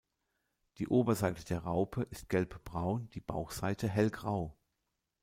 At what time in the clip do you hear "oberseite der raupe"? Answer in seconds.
0.87-2.01